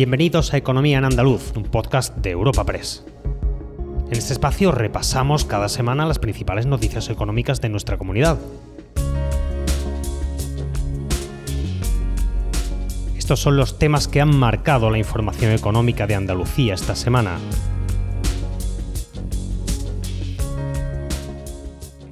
[0.00, 3.04] Bienvenidos a Economía en Andaluz, un podcast de Europa Press.
[4.06, 8.38] En este espacio repasamos cada semana las principales noticias económicas de nuestra comunidad.
[13.14, 17.36] Estos son los temas que han marcado la información económica de Andalucía esta semana.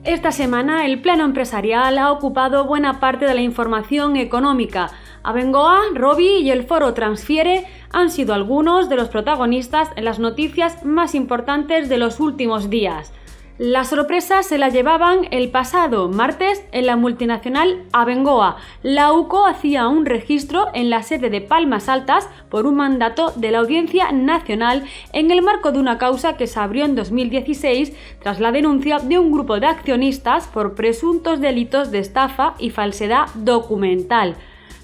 [0.05, 4.91] Esta semana el plano empresarial ha ocupado buena parte de la información económica.
[5.23, 10.85] Abengoa, Robi y el foro Transfiere han sido algunos de los protagonistas en las noticias
[10.85, 13.13] más importantes de los últimos días.
[13.59, 18.57] La sorpresa se la llevaban el pasado martes en la multinacional Abengoa.
[18.85, 23.51] La UCO hacía un registro en la sede de Palmas Altas por un mandato de
[23.51, 28.39] la Audiencia Nacional en el marco de una causa que se abrió en 2016 tras
[28.39, 34.37] la denuncia de un grupo de accionistas por presuntos delitos de estafa y falsedad documental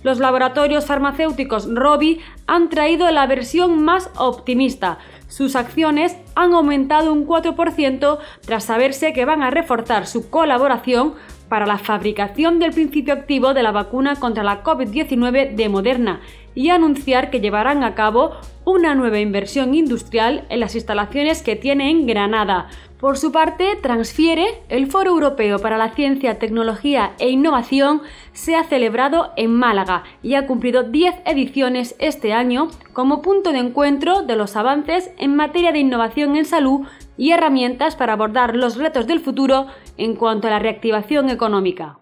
[0.05, 4.99] los laboratorios farmacéuticos Robi han traído la versión más optimista.
[5.27, 11.15] Sus acciones han aumentado un 4% tras saberse que van a reforzar su colaboración
[11.49, 16.21] para la fabricación del principio activo de la vacuna contra la COVID-19 de Moderna
[16.55, 18.33] y anunciar que llevarán a cabo
[18.65, 22.69] una nueva inversión industrial en las instalaciones que tiene en Granada.
[22.99, 28.01] Por su parte, Transfiere, el Foro Europeo para la Ciencia, Tecnología e Innovación,
[28.33, 33.59] se ha celebrado en Málaga y ha cumplido 10 ediciones este año como punto de
[33.59, 36.87] encuentro de los avances en materia de innovación en salud
[37.19, 39.67] y herramientas para abordar los retos del futuro
[39.99, 41.99] en cuanto a la reactivación económica.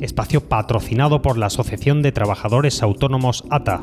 [0.00, 3.82] Espacio patrocinado por la Asociación de Trabajadores Autónomos ATA.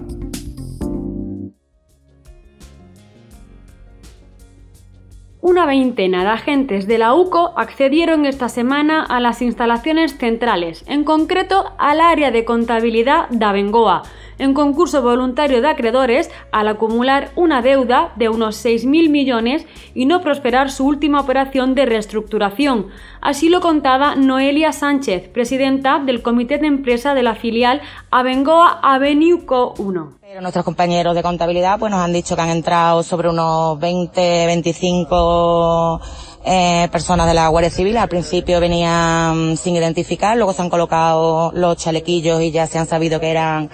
[5.41, 11.03] Una veintena de agentes de la UCO accedieron esta semana a las instalaciones centrales, en
[11.03, 14.03] concreto al área de contabilidad de Abengoa,
[14.37, 20.21] en concurso voluntario de acreedores al acumular una deuda de unos 6.000 millones y no
[20.21, 22.87] prosperar su última operación de reestructuración.
[23.21, 29.45] Así lo contaba Noelia Sánchez, presidenta del comité de empresa de la filial Abengoa Avenue
[29.45, 30.13] Co 1.
[30.21, 34.45] Pero nuestros compañeros de contabilidad pues nos han dicho que han entrado sobre unos 20,
[34.47, 36.01] 25
[36.45, 37.97] eh, personas de la Guardia Civil.
[37.97, 42.87] Al principio venían sin identificar, luego se han colocado los chalequillos y ya se han
[42.87, 43.69] sabido que eran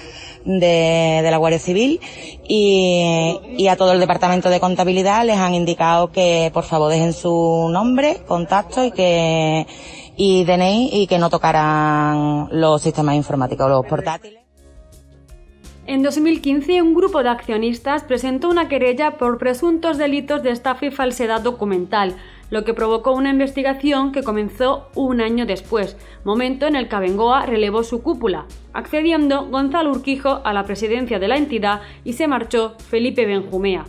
[0.46, 2.00] de, la Guardia Civil
[2.48, 7.70] y, a todo el departamento de contabilidad les han indicado que por favor dejen su
[7.72, 9.68] nombre, contacto y que
[10.16, 14.42] y DNI y que no tocaran los sistemas informáticos, los portátiles.
[15.88, 20.92] En 2015, un grupo de accionistas presentó una querella por presuntos delitos de estafa y
[20.92, 22.16] falsedad documental
[22.52, 27.48] lo que provocó una investigación que comenzó un año después, momento en el que Abengoa
[27.48, 32.76] relevó su cúpula, accediendo Gonzalo Urquijo a la presidencia de la entidad y se marchó
[32.78, 33.86] Felipe Benjumea.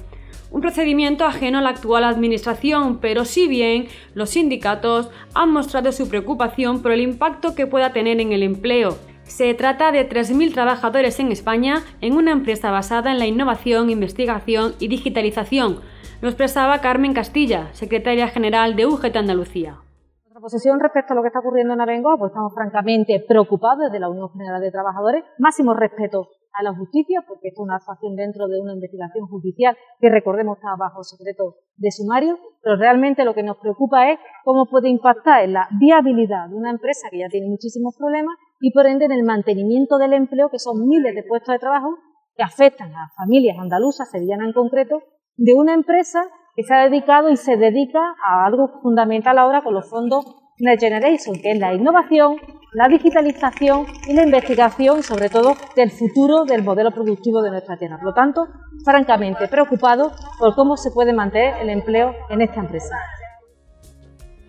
[0.52, 6.08] Un procedimiento ajeno a la actual administración, pero si bien los sindicatos han mostrado su
[6.08, 8.96] preocupación por el impacto que pueda tener en el empleo.
[9.32, 14.74] Se trata de 3.000 trabajadores en España en una empresa basada en la innovación, investigación
[14.78, 15.80] y digitalización,
[16.20, 19.78] lo expresaba Carmen Castilla, secretaria general de UGT Andalucía.
[20.20, 24.00] Nuestra posición respecto a lo que está ocurriendo en Abengoa, pues estamos francamente preocupados desde
[24.00, 25.24] la Unión General de Trabajadores.
[25.38, 29.74] Máximo respeto a la justicia, porque esto es una actuación dentro de una investigación judicial
[29.98, 34.66] que, recordemos, está bajo secreto de sumario, pero realmente lo que nos preocupa es cómo
[34.66, 38.86] puede impactar en la viabilidad de una empresa que ya tiene muchísimos problemas y, por
[38.86, 41.98] ende, en el mantenimiento del empleo, que son miles de puestos de trabajo
[42.36, 45.02] que afectan a familias andaluzas, sevillanas en concreto,
[45.36, 46.22] de una empresa
[46.54, 50.24] que se ha dedicado y se dedica a algo fundamental ahora con los fondos
[50.58, 52.36] Next Generation, que es la innovación,
[52.72, 57.96] la digitalización y la investigación sobre todo del futuro del modelo productivo de nuestra tierra.
[57.96, 58.46] Por lo tanto,
[58.84, 62.94] francamente preocupado por cómo se puede mantener el empleo en esta empresa.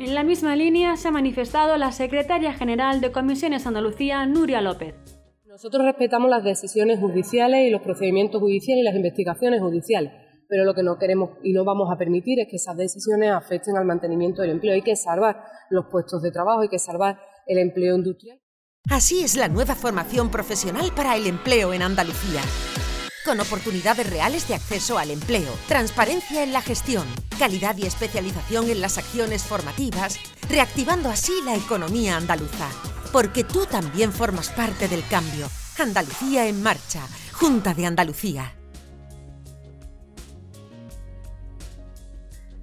[0.03, 4.95] En la misma línea se ha manifestado la secretaria general de Comisiones Andalucía, Nuria López.
[5.45, 10.11] Nosotros respetamos las decisiones judiciales y los procedimientos judiciales y las investigaciones judiciales
[10.49, 13.75] pero lo que no queremos y no vamos a permitir es que esas decisiones afecten
[13.75, 14.73] al mantenimiento del empleo.
[14.73, 15.41] Hay que salvar
[15.71, 17.17] los puestos de trabajo, hay que salvar
[17.47, 18.39] el empleo industrial.
[18.87, 22.41] Así es la nueva formación profesional para el empleo en Andalucía.
[23.25, 27.07] Con oportunidades reales de acceso al empleo, transparencia en la gestión,
[27.39, 32.69] calidad y especialización en las acciones formativas, reactivando así la economía andaluza.
[33.13, 35.47] Porque tú también formas parte del cambio.
[35.79, 37.07] Andalucía en marcha.
[37.31, 38.55] Junta de Andalucía.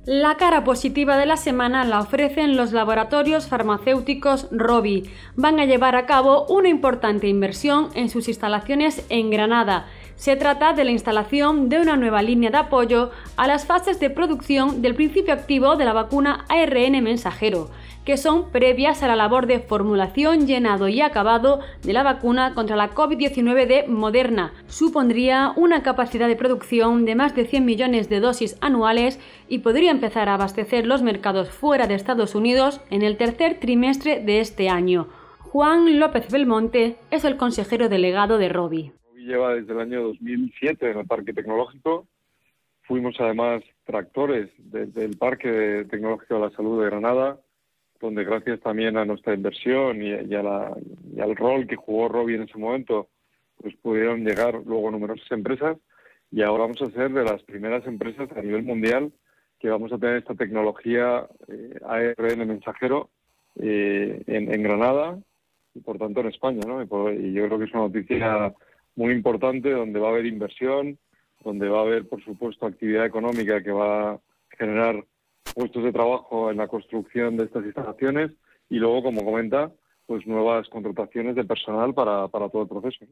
[0.07, 5.11] La cara positiva de la semana la ofrecen los laboratorios farmacéuticos Robi.
[5.37, 9.87] Van a llevar a cabo una importante inversión en sus instalaciones en Granada.
[10.21, 14.11] Se trata de la instalación de una nueva línea de apoyo a las fases de
[14.11, 17.71] producción del principio activo de la vacuna ARN mensajero,
[18.05, 22.77] que son previas a la labor de formulación, llenado y acabado de la vacuna contra
[22.77, 24.53] la COVID-19 de Moderna.
[24.67, 29.19] Supondría una capacidad de producción de más de 100 millones de dosis anuales
[29.49, 34.21] y podría empezar a abastecer los mercados fuera de Estados Unidos en el tercer trimestre
[34.21, 35.09] de este año.
[35.39, 38.93] Juan López Belmonte es el consejero delegado de Robi
[39.25, 42.07] lleva desde el año 2007 en el Parque Tecnológico.
[42.83, 47.39] Fuimos además tractores del Parque Tecnológico de la Salud de Granada,
[48.01, 53.09] donde gracias también a nuestra inversión y, al rol que jugó Robbie en ese momento,
[53.61, 55.77] pues pudieron llegar luego numerosas empresas
[56.33, 59.13] y ahora vamos a ser de las primeras empresas a nivel mundial
[59.59, 63.11] que vamos a tener esta tecnología eh, ARN mensajero
[63.57, 65.19] eh, en, Granada
[65.75, 66.83] y por tanto en España, ¿no?
[66.83, 68.55] y yo creo que es una noticia
[68.97, 70.99] muy importante donde va a haber inversión,
[71.43, 74.21] donde va a haber, por supuesto, actividad económica que va a
[74.51, 75.05] generar
[75.55, 78.33] puestos de trabajo en la construcción de estas instalaciones
[78.69, 79.73] y luego, como comenta,
[80.07, 83.07] pues nuevas contrataciones de personal para, para todo el proceso.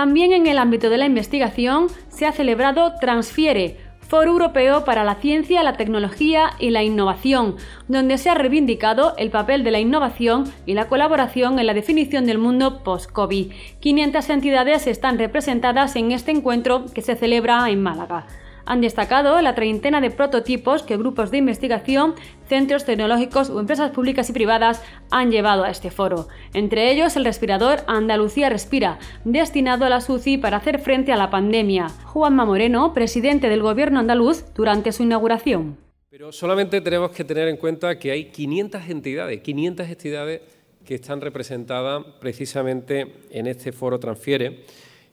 [0.00, 5.16] También en el ámbito de la investigación se ha celebrado Transfiere, Foro Europeo para la
[5.16, 7.56] Ciencia, la Tecnología y la Innovación,
[7.86, 12.24] donde se ha reivindicado el papel de la innovación y la colaboración en la definición
[12.24, 13.52] del mundo post-COVID.
[13.80, 18.26] 500 entidades están representadas en este encuentro que se celebra en Málaga
[18.70, 22.14] han destacado la treintena de prototipos que grupos de investigación,
[22.46, 24.80] centros tecnológicos o empresas públicas y privadas
[25.10, 26.28] han llevado a este foro.
[26.54, 31.30] Entre ellos el respirador Andalucía Respira, destinado a la SUCI para hacer frente a la
[31.30, 31.88] pandemia.
[32.04, 35.76] Juanma Moreno, presidente del gobierno andaluz, durante su inauguración.
[36.08, 40.42] Pero solamente tenemos que tener en cuenta que hay 500 entidades, 500 entidades
[40.84, 44.60] que están representadas precisamente en este foro Transfiere.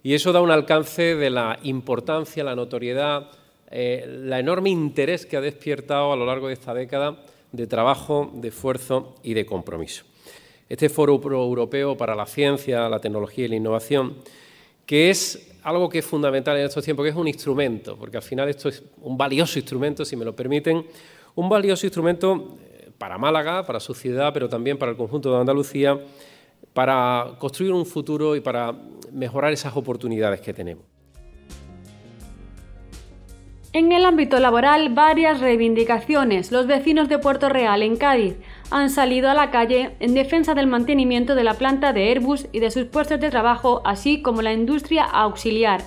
[0.03, 3.31] Y eso da un alcance de la importancia, la notoriedad,
[3.69, 8.31] eh, la enorme interés que ha despiertado a lo largo de esta década de trabajo,
[8.34, 10.06] de esfuerzo y de compromiso.
[10.69, 14.16] Este Foro Europeo para la Ciencia, la Tecnología y la Innovación,
[14.86, 18.24] que es algo que es fundamental en estos tiempos, que es un instrumento, porque al
[18.24, 20.86] final esto es un valioso instrumento, si me lo permiten,
[21.36, 25.40] un valioso instrumento eh, para Málaga, para su ciudad, pero también para el conjunto de
[25.40, 26.00] Andalucía,
[26.74, 28.74] para construir un futuro y para
[29.12, 30.97] mejorar esas oportunidades que tenemos.
[33.77, 36.51] En el ámbito laboral, varias reivindicaciones.
[36.51, 38.35] Los vecinos de Puerto Real, en Cádiz,
[38.71, 42.59] han salido a la calle en defensa del mantenimiento de la planta de Airbus y
[42.59, 45.83] de sus puestos de trabajo, así como la industria auxiliar.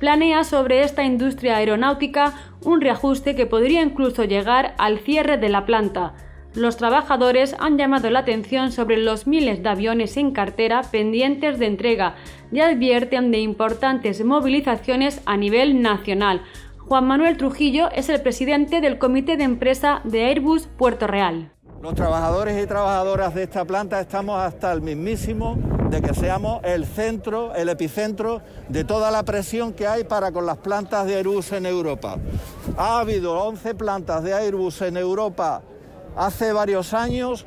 [0.00, 5.64] Planea sobre esta industria aeronáutica un reajuste que podría incluso llegar al cierre de la
[5.64, 6.14] planta.
[6.54, 11.66] Los trabajadores han llamado la atención sobre los miles de aviones en cartera pendientes de
[11.66, 12.16] entrega
[12.50, 16.42] y advierten de importantes movilizaciones a nivel nacional,
[16.88, 21.52] Juan Manuel Trujillo es el presidente del Comité de Empresa de Airbus Puerto Real.
[21.82, 25.58] Los trabajadores y trabajadoras de esta planta estamos hasta el mismísimo
[25.90, 28.40] de que seamos el centro, el epicentro
[28.70, 32.16] de toda la presión que hay para con las plantas de Airbus en Europa.
[32.78, 35.60] Ha habido 11 plantas de Airbus en Europa
[36.16, 37.44] hace varios años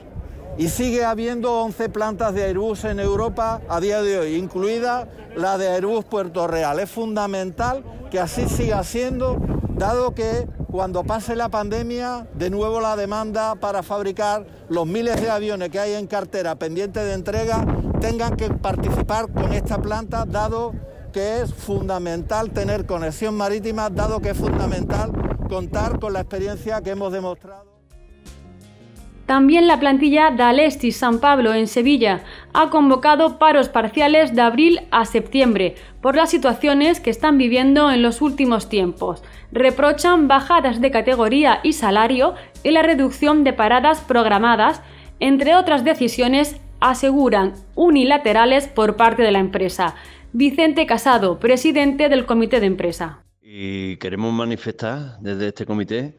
[0.62, 5.58] y sigue habiendo 11 plantas de Airbus en Europa a día de hoy, incluida la
[5.58, 6.80] de Airbus Puerto Real.
[6.80, 9.38] Es fundamental que así siga siendo,
[9.74, 15.32] dado que cuando pase la pandemia, de nuevo la demanda para fabricar los miles de
[15.32, 17.66] aviones que hay en cartera pendientes de entrega
[18.00, 20.74] tengan que participar con esta planta, dado
[21.12, 25.12] que es fundamental tener conexión marítima, dado que es fundamental
[25.50, 27.71] contar con la experiencia que hemos demostrado.
[29.32, 32.20] También la plantilla de San Pablo en Sevilla
[32.52, 38.02] ha convocado paros parciales de abril a septiembre por las situaciones que están viviendo en
[38.02, 39.24] los últimos tiempos.
[39.54, 44.82] Reprochan bajadas de categoría y salario y la reducción de paradas programadas,
[45.22, 49.96] entre otras decisiones aseguran unilaterales por parte de la empresa.
[50.34, 53.24] Vicente Casado, presidente del comité de empresa.
[53.42, 56.18] Y queremos manifestar desde este comité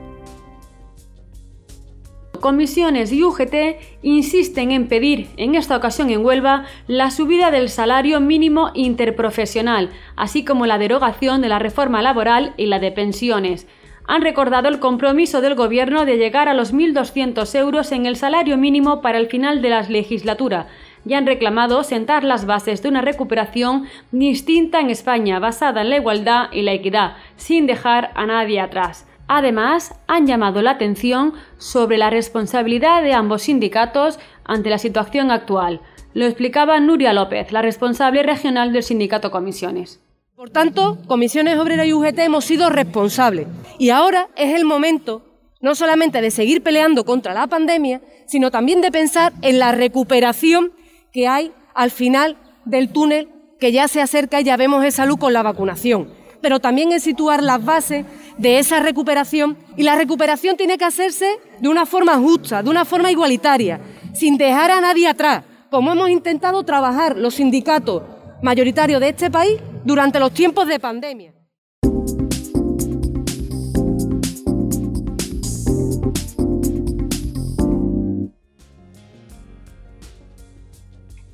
[2.41, 3.55] Comisiones y UGT
[4.01, 10.43] insisten en pedir, en esta ocasión en Huelva, la subida del salario mínimo interprofesional, así
[10.43, 13.67] como la derogación de la reforma laboral y la de pensiones.
[14.05, 18.57] Han recordado el compromiso del Gobierno de llegar a los 1.200 euros en el salario
[18.57, 20.67] mínimo para el final de la legislatura
[21.05, 25.97] y han reclamado sentar las bases de una recuperación distinta en España, basada en la
[25.97, 29.07] igualdad y la equidad, sin dejar a nadie atrás.
[29.27, 35.81] Además, han llamado la atención sobre la responsabilidad de ambos sindicatos ante la situación actual.
[36.13, 40.01] Lo explicaba Nuria López, la responsable regional del sindicato Comisiones.
[40.35, 45.25] Por tanto, Comisiones Obreras y UGT hemos sido responsables y ahora es el momento
[45.61, 50.73] no solamente de seguir peleando contra la pandemia, sino también de pensar en la recuperación
[51.11, 55.17] que hay al final del túnel que ya se acerca y ya vemos esa luz
[55.17, 58.05] con la vacunación pero también es situar las bases
[58.37, 62.83] de esa recuperación y la recuperación tiene que hacerse de una forma justa, de una
[62.83, 63.79] forma igualitaria,
[64.13, 68.03] sin dejar a nadie atrás, como hemos intentado trabajar los sindicatos
[68.41, 71.33] mayoritarios de este país durante los tiempos de pandemia.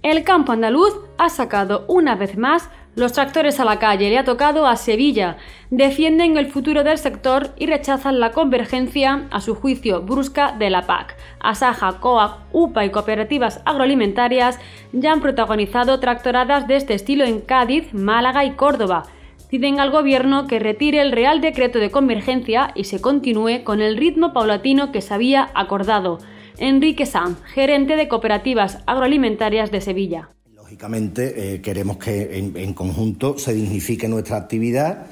[0.02, 4.24] El campo andaluz ha sacado una vez más los tractores a la calle le ha
[4.24, 5.38] tocado a Sevilla.
[5.70, 10.86] Defienden el futuro del sector y rechazan la convergencia, a su juicio brusca, de la
[10.86, 11.16] PAC.
[11.40, 14.60] Asaja, COAC, UPA y cooperativas agroalimentarias
[14.92, 19.04] ya han protagonizado tractoradas de este estilo en Cádiz, Málaga y Córdoba.
[19.50, 23.98] Piden al gobierno que retire el Real Decreto de Convergencia y se continúe con el
[23.98, 26.20] ritmo paulatino que se había acordado.
[26.60, 30.30] Enrique Sanz, gerente de cooperativas agroalimentarias de Sevilla.
[30.54, 35.08] Lógicamente, eh, queremos que en, conjunto se dignifique nuestra actividad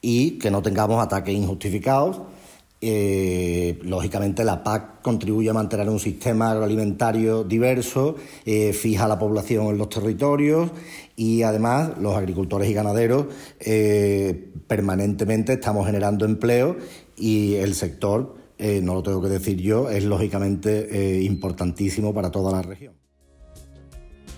[0.00, 2.22] y que no tengamos ataques injustificados.
[2.80, 9.66] Eh, lógicamente, la PAC contribuye a mantener un sistema agroalimentario diverso, eh, fija la población
[9.66, 10.70] en los territorios
[11.16, 13.26] y además los agricultores y ganaderos
[14.66, 16.76] permanentemente estamos generando empleo
[17.16, 22.62] y el sector, no lo tengo que decir yo, es lógicamente importantísimo para toda la
[22.62, 22.94] región.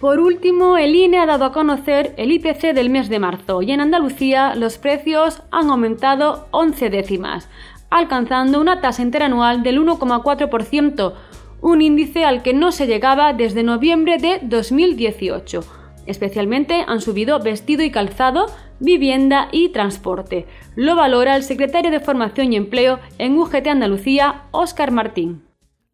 [0.01, 3.73] Por último, el INE ha dado a conocer el IPC del mes de marzo y
[3.73, 7.49] en Andalucía los precios han aumentado 11 décimas,
[7.89, 11.15] alcanzando una tasa interanual del 1,4%,
[11.63, 15.65] un índice al que no se llegaba desde noviembre de 2018.
[16.05, 18.47] Especialmente han subido vestido y calzado,
[18.81, 20.47] vivienda y transporte.
[20.75, 25.47] Lo valora el secretario de Formación y Empleo en UGT Andalucía, Óscar Martín.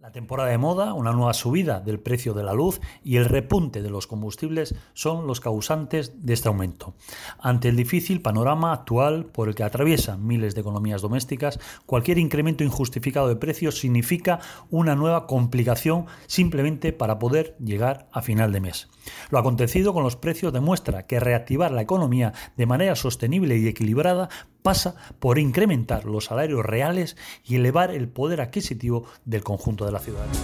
[0.03, 3.83] La temporada de moda, una nueva subida del precio de la luz y el repunte
[3.83, 6.95] de los combustibles son los causantes de este aumento.
[7.39, 12.65] Ante el difícil panorama actual por el que atraviesan miles de economías domésticas, cualquier incremento
[12.65, 18.89] injustificado de precios significa una nueva complicación simplemente para poder llegar a final de mes.
[19.31, 24.29] Lo acontecido con los precios demuestra que reactivar la economía de manera sostenible y equilibrada
[24.63, 29.99] pasa por incrementar los salarios reales y elevar el poder adquisitivo del conjunto de la
[29.99, 30.41] ciudadanía.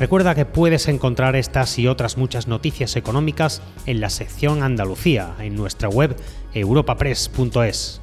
[0.00, 5.56] Recuerda que puedes encontrar estas y otras muchas noticias económicas en la sección Andalucía, en
[5.56, 6.16] nuestra web
[6.54, 8.00] europapress.es.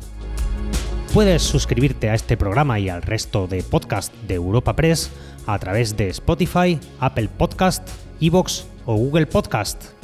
[1.13, 5.09] Puedes suscribirte a este programa y al resto de podcast de Europa Press
[5.45, 7.87] a través de Spotify, Apple Podcast,
[8.19, 9.96] Evox o Google Podcast.